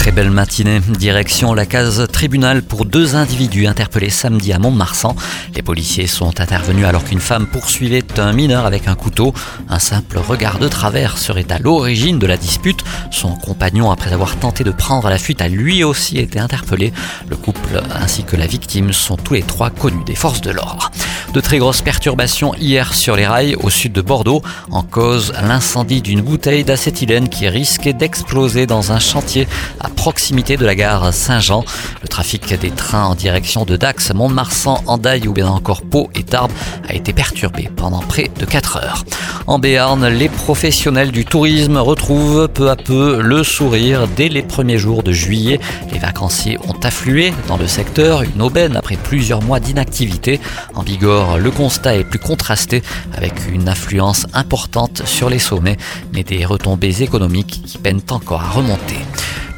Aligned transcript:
Très 0.00 0.12
belle 0.12 0.30
matinée. 0.30 0.80
Direction 0.80 1.52
la 1.52 1.66
case 1.66 2.06
tribunal 2.10 2.62
pour 2.62 2.86
deux 2.86 3.16
individus 3.16 3.66
interpellés 3.66 4.08
samedi 4.08 4.50
à 4.50 4.58
Mont-de-Marsan. 4.58 5.14
Les 5.54 5.60
policiers 5.60 6.06
sont 6.06 6.40
intervenus 6.40 6.86
alors 6.86 7.04
qu'une 7.04 7.20
femme 7.20 7.46
poursuivait 7.46 8.02
un 8.16 8.32
mineur 8.32 8.64
avec 8.64 8.88
un 8.88 8.94
couteau. 8.94 9.34
Un 9.68 9.78
simple 9.78 10.16
regard 10.16 10.58
de 10.58 10.68
travers 10.68 11.18
serait 11.18 11.44
à 11.50 11.58
l'origine 11.58 12.18
de 12.18 12.26
la 12.26 12.38
dispute. 12.38 12.82
Son 13.10 13.36
compagnon, 13.36 13.90
après 13.90 14.14
avoir 14.14 14.36
tenté 14.36 14.64
de 14.64 14.70
prendre 14.70 15.10
la 15.10 15.18
fuite, 15.18 15.42
a 15.42 15.48
lui 15.48 15.84
aussi 15.84 16.16
été 16.16 16.38
interpellé. 16.38 16.94
Le 17.28 17.36
couple 17.36 17.82
ainsi 17.94 18.24
que 18.24 18.36
la 18.36 18.46
victime 18.46 18.94
sont 18.94 19.18
tous 19.18 19.34
les 19.34 19.42
trois 19.42 19.68
connus 19.68 20.04
des 20.06 20.14
forces 20.14 20.40
de 20.40 20.50
l'ordre. 20.50 20.90
De 21.32 21.40
très 21.40 21.58
grosses 21.58 21.82
perturbations 21.82 22.54
hier 22.54 22.92
sur 22.92 23.14
les 23.14 23.24
rails 23.24 23.54
au 23.54 23.70
sud 23.70 23.92
de 23.92 24.00
Bordeaux, 24.00 24.42
en 24.72 24.82
cause 24.82 25.32
l'incendie 25.40 26.02
d'une 26.02 26.22
bouteille 26.22 26.64
d'acétylène 26.64 27.28
qui 27.28 27.48
risquait 27.48 27.92
d'exploser 27.92 28.66
dans 28.66 28.90
un 28.90 28.98
chantier 28.98 29.46
à 29.78 29.88
proximité 29.88 30.56
de 30.56 30.66
la 30.66 30.74
gare 30.74 31.14
Saint-Jean. 31.14 31.64
Le 32.02 32.08
trafic 32.08 32.58
des 32.58 32.72
trains 32.72 33.04
en 33.04 33.14
direction 33.14 33.64
de 33.64 33.76
Dax, 33.76 34.12
Mont-de-Marsan, 34.12 34.82
Andaille 34.86 35.28
ou 35.28 35.32
bien 35.32 35.46
encore 35.46 35.82
Pau 35.82 36.10
et 36.16 36.24
Tarbes 36.24 36.50
a 36.88 36.94
été 36.94 37.12
perturbé 37.12 37.70
pendant 37.76 38.00
près 38.00 38.28
de 38.36 38.44
4 38.44 38.78
heures. 38.78 39.04
En 39.46 39.58
Béarn, 39.58 40.06
les 40.06 40.28
professionnels 40.28 41.12
du 41.12 41.24
tourisme 41.24 41.76
retrouvent 41.76 42.48
peu 42.48 42.70
à 42.70 42.76
peu 42.76 43.20
le 43.20 43.44
sourire 43.44 44.06
dès 44.16 44.28
les 44.28 44.42
premiers 44.42 44.78
jours 44.78 45.02
de 45.02 45.12
juillet. 45.12 45.60
Les 45.92 45.98
vacanciers 45.98 46.58
ont 46.68 46.78
afflué 46.82 47.32
dans 47.48 47.56
le 47.56 47.66
secteur, 47.66 48.22
une 48.22 48.42
aubaine 48.42 48.76
après 48.76 48.96
plusieurs 48.96 49.42
mois 49.42 49.60
d'inactivité. 49.60 50.40
En 50.74 50.82
Bigorre, 50.82 51.19
le 51.38 51.50
constat 51.50 51.96
est 51.96 52.04
plus 52.04 52.18
contrasté 52.18 52.82
avec 53.14 53.32
une 53.52 53.68
affluence 53.68 54.26
importante 54.32 55.02
sur 55.04 55.28
les 55.28 55.38
sommets, 55.38 55.76
mais 56.12 56.24
des 56.24 56.44
retombées 56.44 57.02
économiques 57.02 57.62
qui 57.64 57.78
peinent 57.78 58.00
encore 58.10 58.42
à 58.42 58.50
remonter. 58.50 58.96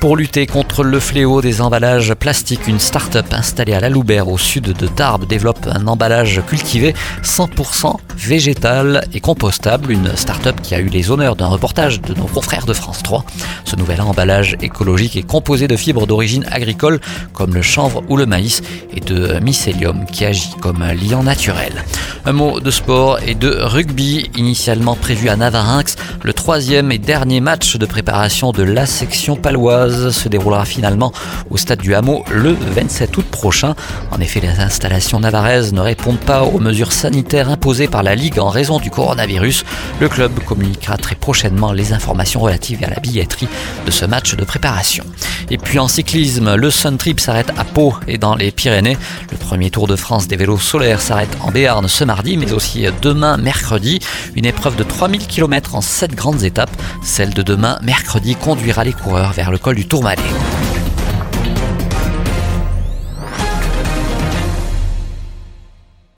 Pour 0.03 0.17
lutter 0.17 0.48
contre 0.48 0.83
le 0.83 0.98
fléau 0.98 1.41
des 1.42 1.61
emballages 1.61 2.12
plastiques, 2.14 2.67
une 2.67 2.81
start-up 2.81 3.27
installée 3.31 3.72
à 3.72 3.78
la 3.78 3.89
Loubert 3.89 4.27
au 4.27 4.36
sud 4.36 4.72
de 4.72 4.89
Tarbes 4.89 5.28
développe 5.28 5.64
un 5.72 5.86
emballage 5.86 6.42
cultivé 6.44 6.92
100% 7.22 7.98
végétal 8.17 9.06
et 9.14 9.20
compostable. 9.20 9.92
Une 9.92 10.17
start-up 10.17 10.61
qui 10.61 10.75
a 10.75 10.81
eu 10.81 10.89
les 10.89 11.12
honneurs 11.12 11.36
d'un 11.36 11.47
reportage 11.47 12.00
de 12.00 12.14
nos 12.14 12.25
confrères 12.25 12.67
de 12.67 12.72
France 12.72 13.05
3. 13.05 13.25
Ce 13.64 13.77
nouvel 13.77 14.00
emballage 14.00 14.56
écologique 14.61 15.14
est 15.14 15.22
composé 15.22 15.69
de 15.69 15.77
fibres 15.77 16.09
d'origine 16.09 16.47
agricole 16.50 16.98
comme 17.33 17.55
le 17.55 17.62
chanvre 17.62 18.03
ou 18.09 18.16
le 18.16 18.27
maïs 18.27 18.61
et 18.92 18.98
de 18.98 19.39
mycélium 19.39 20.05
qui 20.06 20.25
agit 20.25 20.56
comme 20.61 20.83
un 20.83 20.94
liant 20.94 21.22
naturel. 21.22 21.84
Un 22.25 22.33
mot 22.33 22.59
de 22.59 22.70
sport 22.72 23.19
et 23.25 23.37
de 23.37 23.50
rugby 23.50 24.31
initialement 24.37 24.97
prévu 24.97 25.28
à 25.28 25.37
Navarinx. 25.37 25.97
Le 26.22 26.33
troisième 26.33 26.91
et 26.92 26.98
dernier 26.98 27.41
match 27.41 27.77
de 27.77 27.87
préparation 27.87 28.50
de 28.53 28.62
la 28.64 28.87
section 28.87 29.37
paloise 29.37 29.92
se 29.93 30.29
déroulera 30.29 30.65
finalement 30.65 31.12
au 31.51 31.57
stade 31.57 31.81
du 31.81 31.95
Hameau 31.95 32.25
le 32.31 32.53
27 32.53 33.17
août 33.17 33.27
prochain. 33.27 33.75
En 34.11 34.21
effet, 34.21 34.41
les 34.41 34.61
installations 34.61 35.21
navaraises 35.21 35.73
ne 35.73 35.81
répondent 35.81 36.19
pas 36.19 36.43
aux 36.43 36.59
mesures 36.59 36.93
sanitaires 36.93 37.49
imposées 37.49 37.89
par 37.89 38.03
la 38.03 38.15
Ligue 38.15 38.39
en 38.39 38.49
raison 38.49 38.79
du 38.79 38.91
coronavirus. 38.91 39.65
Le 40.01 40.09
club 40.09 40.33
communiquera 40.45 40.97
très 40.97 41.15
prochainement 41.15 41.73
les 41.73 41.93
informations 41.93 42.41
relatives 42.41 42.83
à 42.84 42.91
la 42.91 43.01
billetterie 43.01 43.49
de 43.87 43.91
ce 43.91 44.05
match 44.05 44.34
de 44.34 44.45
préparation. 44.45 45.05
Et 45.51 45.59
puis 45.59 45.79
en 45.79 45.89
cyclisme, 45.89 46.55
le 46.55 46.71
Sun 46.71 46.97
Trip 46.97 47.21
s'arrête 47.21 47.51
à 47.57 47.65
Pau 47.65 47.95
et 48.07 48.19
dans 48.19 48.35
les 48.35 48.51
Pyrénées. 48.51 48.97
Le 49.31 49.37
premier 49.37 49.71
Tour 49.71 49.87
de 49.87 49.97
France 49.97 50.29
des 50.29 50.37
vélos 50.37 50.59
solaires 50.59 51.01
s'arrête 51.01 51.37
en 51.41 51.51
Béarn 51.51 51.87
ce 51.89 52.05
mardi, 52.05 52.37
mais 52.37 52.53
aussi 52.53 52.87
demain 53.00 53.37
mercredi. 53.37 54.00
Une 54.34 54.47
épreuve 54.47 54.77
de 54.77 54.83
3000 54.83 55.27
km 55.27 55.75
en 55.75 55.81
7 55.81 56.15
grandes 56.15 56.43
étapes. 56.43 56.75
Celle 57.03 57.34
de 57.34 57.43
demain 57.43 57.78
mercredi 57.83 58.34
conduira 58.34 58.84
les 58.84 58.93
coureurs 58.93 59.33
vers 59.33 59.50
le 59.50 59.59
col 59.59 59.77
du 59.77 59.87
Tourmalet. 59.87 60.22